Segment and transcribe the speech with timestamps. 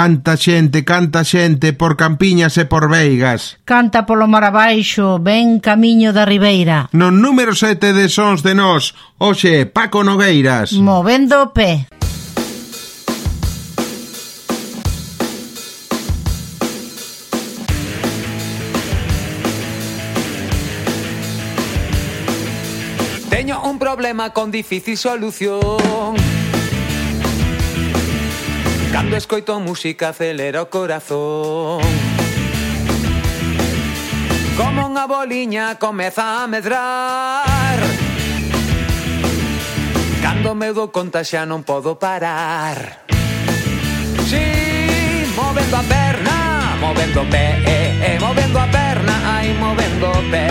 [0.00, 3.60] Canta xente, canta xente por Campiñas e por Veigas.
[3.68, 6.88] Canta polo mar abaixo, ben camiño da Ribeira.
[6.96, 10.72] No número 7 de Sons de Nós, hoxe Paco Nogueiras.
[10.72, 11.84] Movendo o pé.
[23.28, 26.39] Teño un problema con difícil solución
[29.00, 31.80] Cando escoito música acelera o corazón.
[34.60, 37.80] Como unha boliña comeza a medrar.
[40.20, 43.08] Cando me dou conta xa non podo parar.
[44.28, 44.44] Si,
[45.32, 46.36] movendo a perna
[46.84, 50.44] Movendo o pé, eh, eh, movendo a perna Ai, movendo o pé.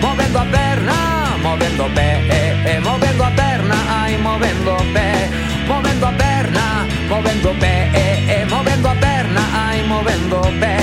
[0.00, 5.49] Movendo a perna, movendo o pé, eh, eh, movendo a perna Ai, movendo o pé
[5.70, 6.66] movendo a perna,
[7.08, 10.76] movendo pé, eh, eh, movendo a perna, ay, movendo pé,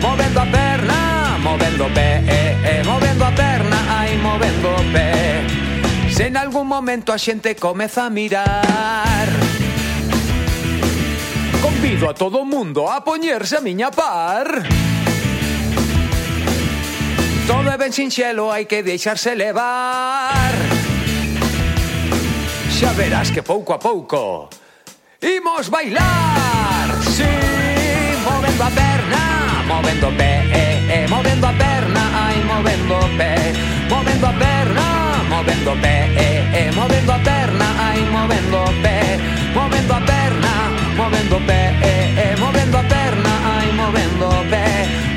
[0.00, 5.10] movendo a perna, movendo pé, eh, eh, movendo a perna, ay, movendo pé.
[6.10, 9.28] Se en algún momento a xente comeza a mirar
[11.62, 14.68] Convido a todo mundo a poñerse a miña par
[17.46, 20.52] Todo é ben sinxelo, hai que deixarse levar
[22.80, 24.48] xa verás que pouco a pouco
[25.20, 27.28] Imos bailar, sí,
[28.24, 29.24] movendo a perna
[29.68, 33.52] Movendo o pé, eh, eh, movendo a perna Ai, movendo o pé,
[33.92, 34.86] movendo a perna
[35.28, 38.96] Movendo o pé, eh, eh, movendo a perna Ai, movendo o pé,
[39.52, 40.52] movendo a perna
[40.96, 44.64] Movendo o pé, eh, eh, movendo a perna Ai, movendo o pé,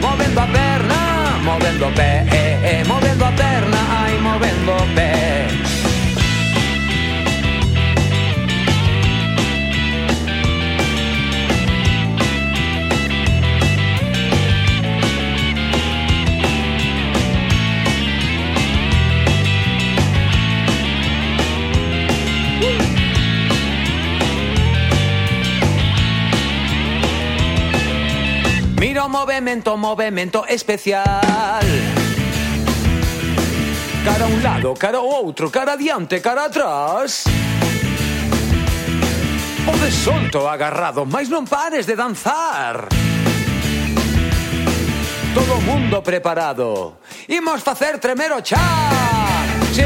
[0.03, 0.99] movendo a perna
[1.47, 5.72] Movendo o pé, eh, eh, movendo a perna Ai, movendo o pé
[29.03, 31.03] Pero movemento, movemento especial.
[34.05, 37.25] Cara a un lado, cara ao outro, cara adiante, cara atrás.
[39.67, 42.87] O de solto agarrado, mais non pares de danzar.
[45.35, 46.95] Todo mundo preparado.
[47.27, 48.55] Imos facer tremer o chat
[49.75, 49.83] Sí,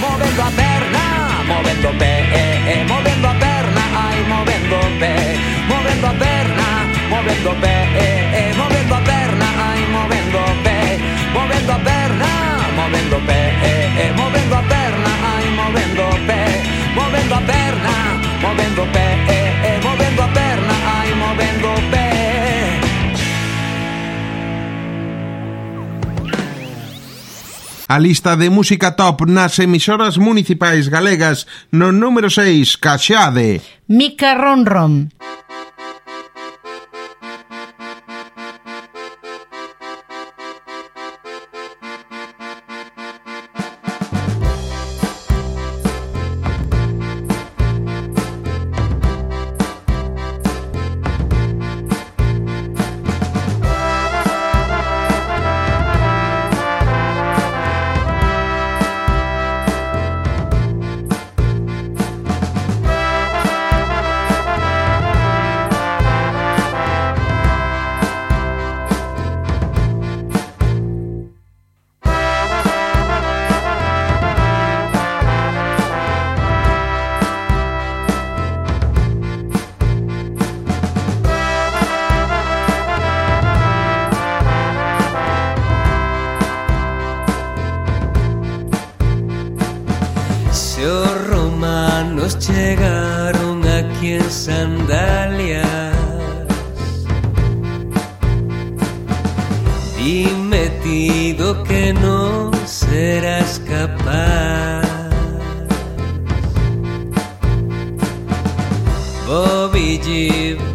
[0.00, 1.04] movendo a perna
[1.44, 3.84] Movendo o pé, eh, eh, movendo a perna.
[3.92, 5.12] Ai, movendo o pé,
[5.68, 6.43] movendo a perna
[7.10, 9.82] movendo pé, eh, eh, moviendo perna, ay,
[10.64, 10.98] pé,
[11.32, 12.30] movendo a perna,
[12.76, 16.40] movendo pé, eh, eh, a perna, ai, movendo pé,
[16.94, 17.94] movendo a perna,
[18.42, 22.04] movendo pé, eh, eh, a perna, ai, movendo pé.
[27.86, 33.60] A lista de música top nas emisoras municipais galegas no número 6, Caxade.
[33.86, 35.12] Mica Ronron.
[35.12, 35.43] Ron.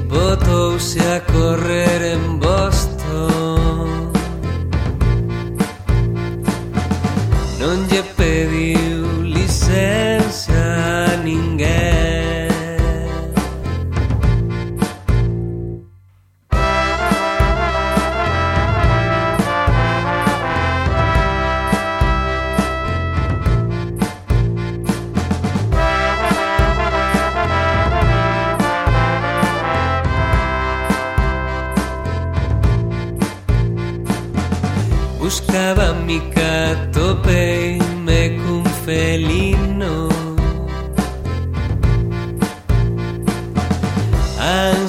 [0.09, 3.38] Botouse a correr en Boston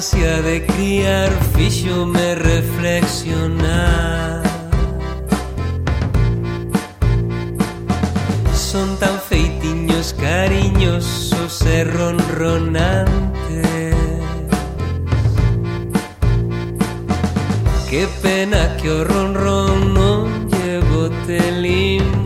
[0.01, 4.41] ansia de criar fíxome reflexionar
[8.55, 13.95] Son tan feitiños, cariñosos e ronronantes
[17.87, 22.20] Que pena que ronron non llevo te limo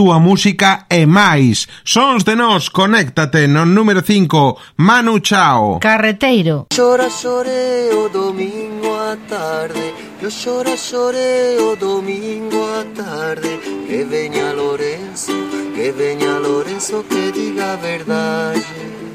[0.00, 1.68] túa música e máis.
[1.84, 5.78] Sons de nós, conéctate no número 5, Manu Chao.
[5.78, 6.68] Carreteiro.
[6.72, 9.92] Xora xore o domingo a tarde,
[10.22, 15.36] yo xora xore o domingo a tarde, que veña Lorenzo,
[15.74, 19.09] que veña Lorenzo que diga verdade.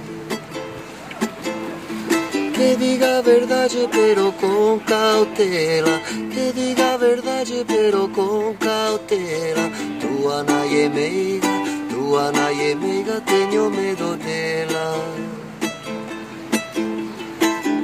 [2.56, 6.02] Que diga verdad, pero con cautela.
[6.34, 9.70] Que diga verdad, pero con cautela.
[10.00, 11.54] tu Tua nayemeiga,
[11.90, 14.96] tua nayemeiga, tenho medo dela.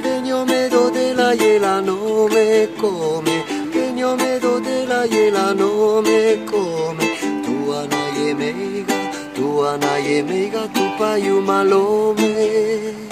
[0.02, 3.44] Tenho medo dela e ela não me come.
[3.74, 7.06] Tenho medo dela e ela não me come.
[7.44, 8.94] Tua nayemeiga,
[9.34, 13.11] tua nayemeiga, tu pai malome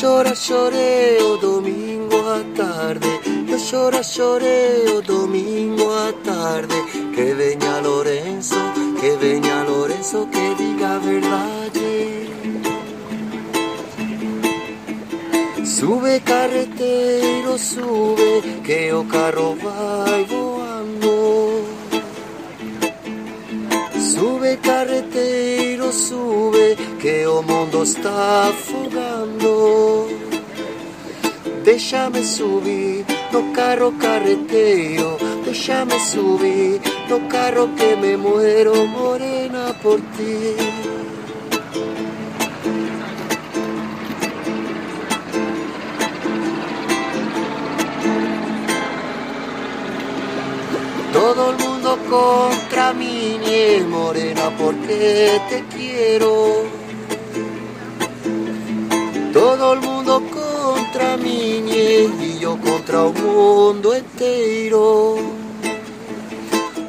[0.00, 3.10] llora, lloré o domingo a tarde.
[3.46, 6.76] Yo llora, lloré o domingo a tarde.
[7.14, 8.56] Que veña Lorenzo,
[9.00, 12.24] que veña Lorenzo Que diga verdade
[15.64, 21.64] Sube carreteiro, sube, que o carro vai voando.
[23.98, 30.08] Sube carreteiro, sube, que o mundo está afogando.
[31.62, 36.80] Déjame subir no carro carreteiro, déjame subir
[37.10, 40.56] no carro que me muero morena por ti.
[51.12, 56.73] Todo el mundo contra mí, nie morena, porque te quiero.
[59.34, 65.16] Todo el mundo contra mí, y yo contra un mundo entero.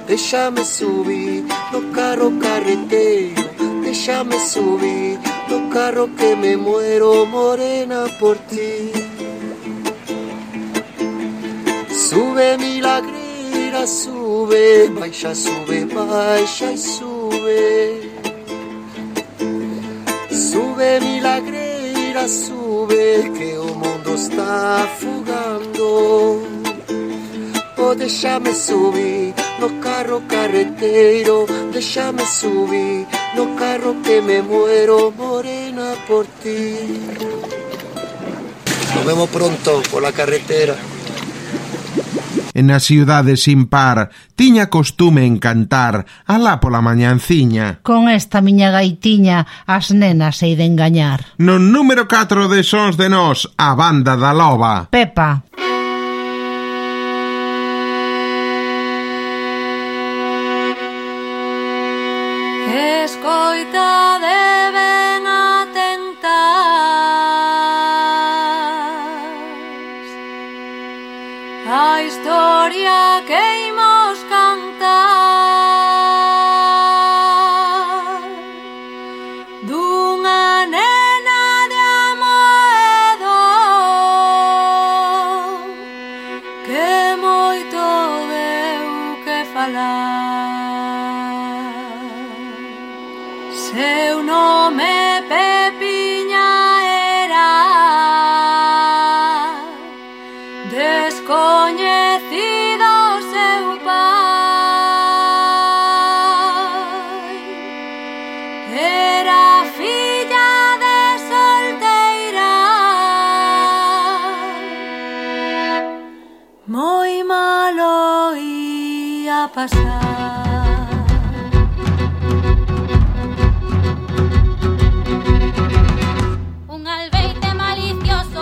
[0.08, 1.44] Déjame subir,
[1.74, 3.42] no carro carretero,
[3.82, 5.18] déjame subir,
[5.50, 8.92] no carro que me muero morena por ti.
[11.90, 16.78] Sube milagrera, sube, baixa, sube, baixa y.
[16.78, 18.05] Sube
[22.26, 26.44] milagreira, sube, que o mundo está afogando.
[27.78, 36.26] Oh, déjame subir no carro carreteiro, déjame subir no carro que me muero morena por
[36.42, 36.78] ti.
[38.96, 40.76] Nos vemos pronto por la carretera.
[42.56, 47.84] e na ciudade sin par tiña costume en cantar alá pola mañanciña.
[47.84, 51.36] Con esta miña gaitiña as nenas se iden gañar.
[51.38, 54.88] No número 4 de Sons de Nós, a banda da loba.
[54.88, 55.44] Pepa.
[63.06, 64.45] Escoita de
[72.76, 73.75] gloria que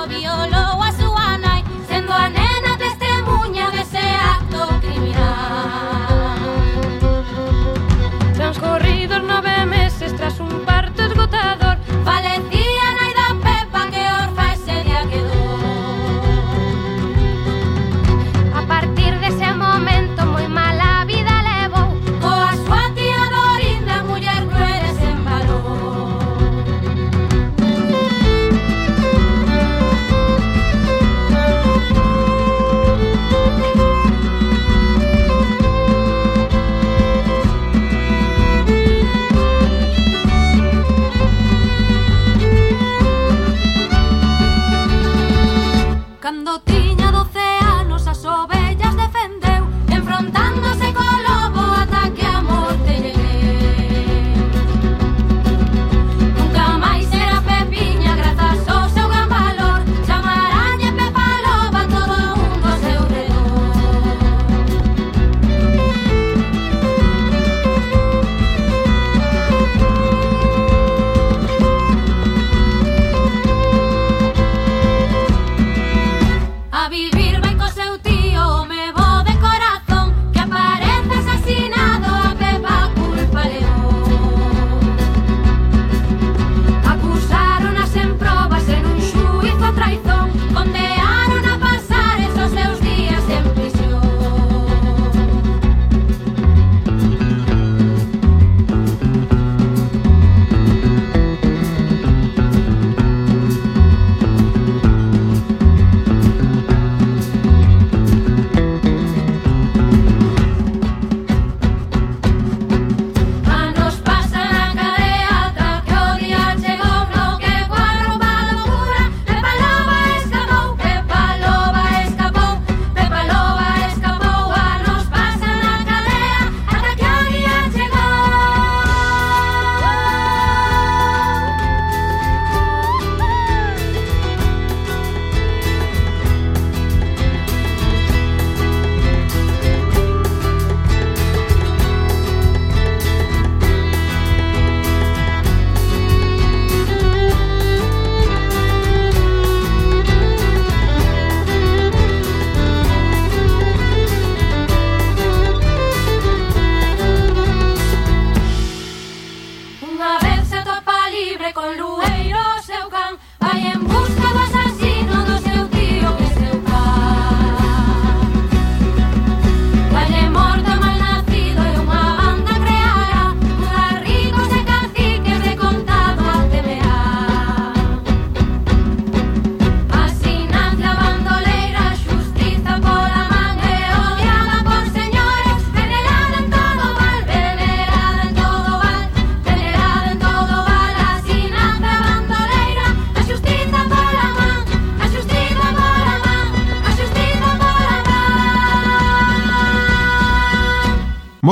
[0.07, 0.73] violón.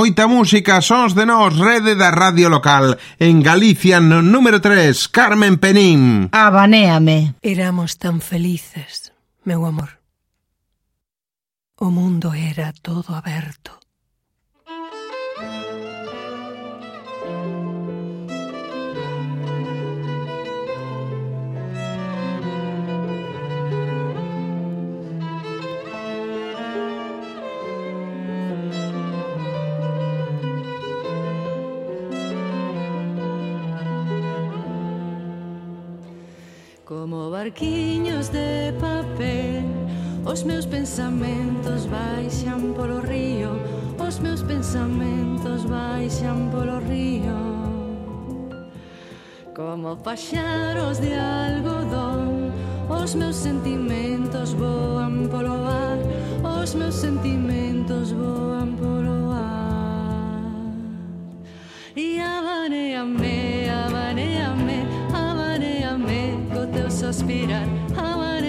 [0.02, 2.98] moita música, sons de nós, rede da radio local.
[3.20, 6.28] En Galicia, no número 3, Carmen Penín.
[6.32, 7.36] Abanéame.
[7.44, 9.14] Éramos tan felices,
[9.46, 10.02] meu amor.
[11.78, 13.81] O mundo era todo aberto.
[37.52, 39.66] barquiños de papel.
[40.26, 43.52] Os meus pensamentos baixan polo río.
[44.00, 47.36] Os meus pensamentos baixan polo río.
[49.56, 52.52] Como paxaros de algodón
[52.90, 56.00] Os meus sentimentos voan polo ar
[56.62, 59.01] Os meus sentimentos voan polo
[67.02, 67.66] sospirar.
[67.98, 68.41] Amar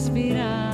[0.00, 0.69] suspirar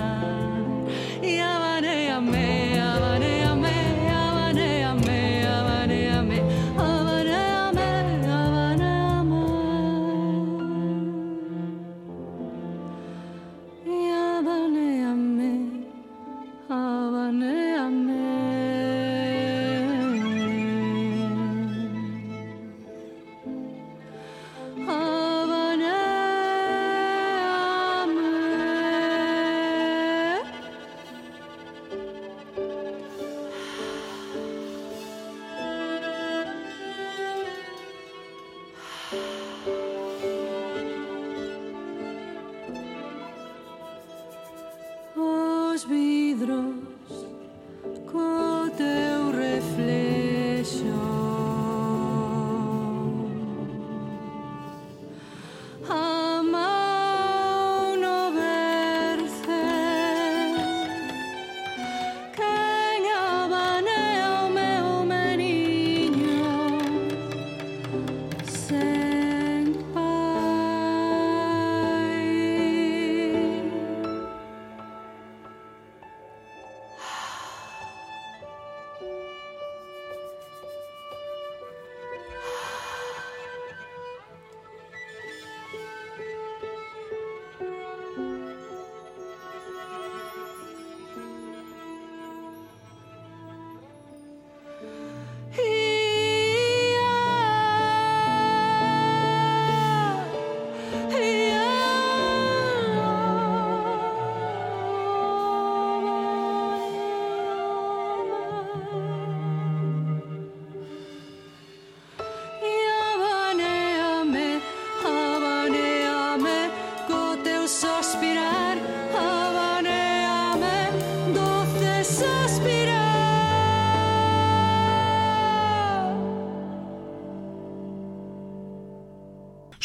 [68.76, 69.15] Sen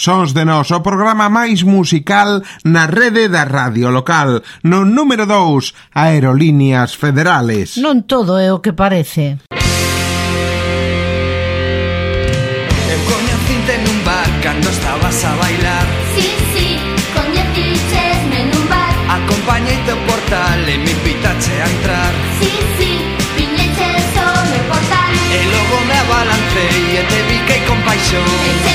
[0.02, 4.42] Sons de Nós, o programa máis musical na rede da radio local.
[4.64, 7.78] No número 2, Aerolíneas Federales.
[7.78, 9.38] Non todo é o que parece.
[12.90, 15.86] Eu coñecinte nun bar cando estabas a bailar.
[16.18, 16.82] Sí, sí,
[17.14, 18.98] coñecichesme nun bar.
[19.06, 22.14] Acompañeite o portal e me invitache a entrar.
[22.42, 22.50] Sí,
[22.82, 22.92] sí,
[23.38, 25.14] viñeches o meu portal.
[25.30, 28.71] E logo me abalancei e te vi que con paixón.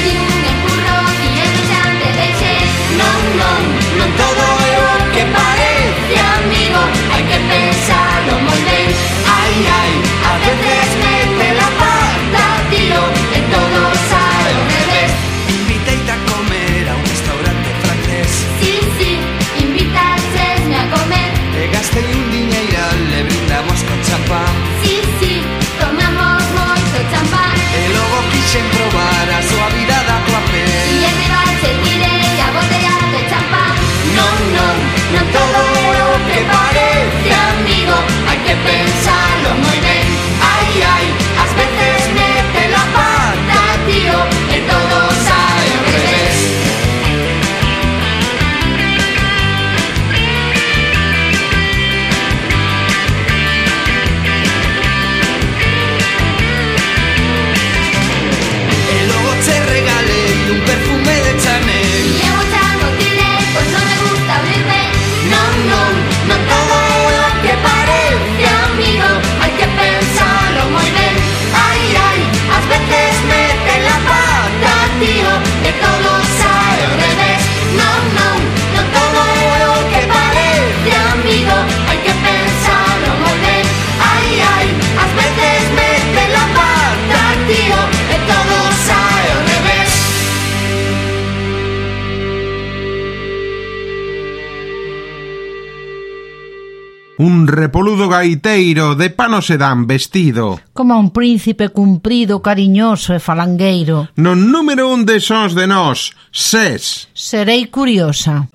[97.18, 100.60] Un repoludo gaiteiro de pano sedán vestido.
[100.74, 104.12] Como un príncipe cumprido, cariñoso e falangueiro.
[104.20, 107.08] No número un de sons de nós, SES.
[107.16, 108.52] Serei curiosa.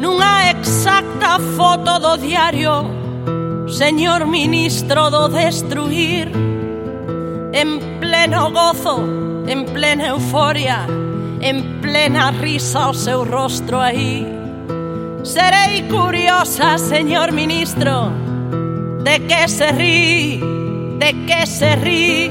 [0.00, 3.01] Nunha exacta foto do diario
[3.72, 6.30] Señor ministro do destruir
[7.54, 8.98] En pleno gozo,
[9.46, 10.86] en plena euforia
[11.40, 14.26] En plena risa o seu rostro aí.
[15.24, 18.12] Serei curiosa, señor ministro
[19.02, 20.40] De que se rí,
[20.98, 22.30] de que se rí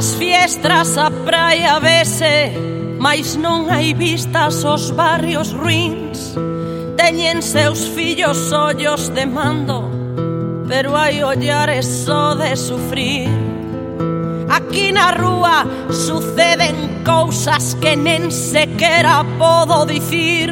[0.00, 2.56] As fiestras a praia vese
[2.98, 6.32] Mais non hai vistas os barrios ruins.
[6.96, 9.92] Teñen seus fillos ollos de mando
[10.64, 13.28] Pero hai ollares só de sufrir.
[14.48, 20.48] Aquí na rúa suceden cousas que nen sequera podo dicir.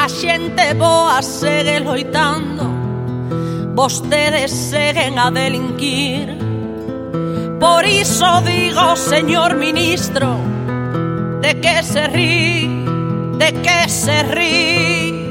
[0.00, 2.64] A xente boa segue loitando
[3.76, 6.41] Vostedes seguen a delinquir.
[7.62, 10.36] Por iso digo, señor ministro,
[11.40, 12.84] de que se rí,
[13.38, 15.22] de que se rí.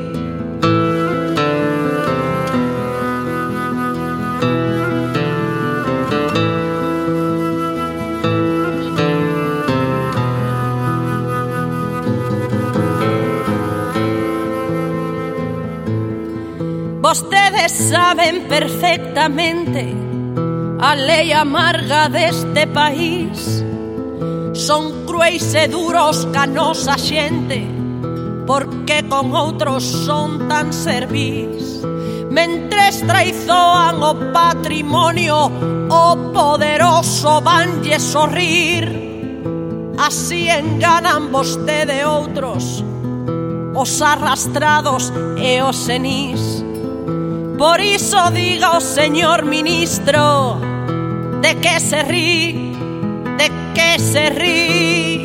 [17.02, 20.11] Vostedes saben perfectamente
[20.82, 23.64] a lei amarga deste país.
[24.54, 27.64] Son cruéis e duros ca nosa xente
[28.46, 31.80] Porque con outros son tan servís
[32.30, 35.48] Mentres traizoan o patrimonio
[35.88, 38.92] O poderoso vanlle sorrir.
[39.98, 42.84] Así enganan vostede outros
[43.74, 46.60] Os arrastrados e os senís.
[47.58, 50.71] Por iso diga o señor ministro
[51.42, 52.74] ¿De que se rí?
[53.38, 55.18] ¿De que se rí?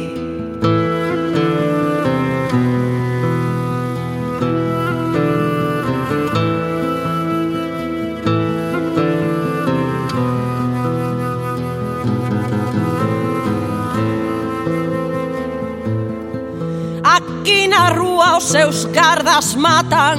[17.04, 20.18] Aquí na rúa os seus gardas matan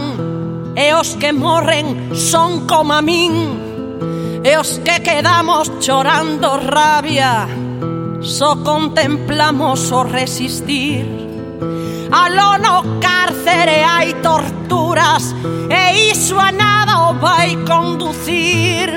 [0.77, 3.66] E os que morren son como a min
[4.47, 7.49] E os que quedamos chorando rabia
[8.21, 11.05] Só contemplamos o resistir.
[12.09, 15.35] Aló no cárcere hai torturas
[15.69, 18.87] E iso a nada o vai conducir.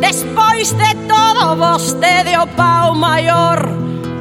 [0.00, 3.62] Despois de todo vostede o pau maior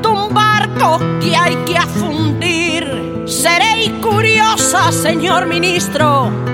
[0.04, 2.86] Dun barco que hai que afundir.
[3.26, 6.53] Serei curiosa, señor ministro